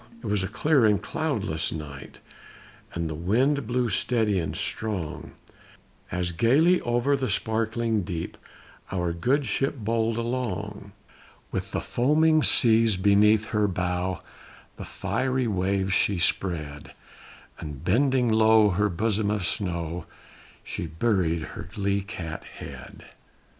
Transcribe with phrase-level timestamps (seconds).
[0.23, 2.21] It was a clear and cloudless night,
[2.95, 5.33] and the wind blew steady and strong,
[6.11, 8.35] As gayly over the sparkling deep
[8.91, 10.93] our good ship bowled along;
[11.51, 14.21] With the foaming seas beneath her bow
[14.75, 16.93] the fiery waves she spread,
[17.59, 20.07] And bending low her bosom of snow,
[20.63, 23.05] she buried her lee cat head.